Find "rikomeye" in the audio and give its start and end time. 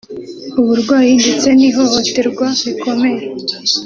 2.65-3.21